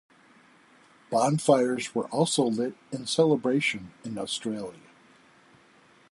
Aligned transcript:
Bonfires 1.11 1.93
were 1.93 2.07
also 2.07 2.45
lit 2.45 2.73
in 2.91 3.05
celebration 3.05 3.91
in 4.03 4.17
Australia. 4.17 4.89